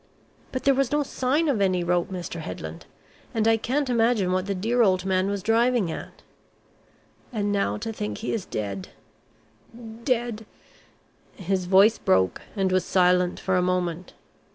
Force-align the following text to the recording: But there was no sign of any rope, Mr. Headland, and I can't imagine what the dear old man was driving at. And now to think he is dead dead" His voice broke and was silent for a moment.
But 0.51 0.63
there 0.63 0.73
was 0.73 0.91
no 0.91 1.03
sign 1.03 1.47
of 1.47 1.61
any 1.61 1.83
rope, 1.83 2.09
Mr. 2.09 2.39
Headland, 2.39 2.87
and 3.35 3.47
I 3.47 3.55
can't 3.55 3.87
imagine 3.87 4.31
what 4.31 4.47
the 4.47 4.55
dear 4.55 4.81
old 4.81 5.05
man 5.05 5.27
was 5.29 5.43
driving 5.43 5.91
at. 5.91 6.23
And 7.31 7.51
now 7.51 7.77
to 7.77 7.93
think 7.93 8.17
he 8.17 8.33
is 8.33 8.43
dead 8.47 8.87
dead" 10.03 10.47
His 11.35 11.65
voice 11.67 11.99
broke 11.99 12.41
and 12.55 12.71
was 12.71 12.83
silent 12.83 13.39
for 13.39 13.55
a 13.57 13.61
moment. 13.61 14.15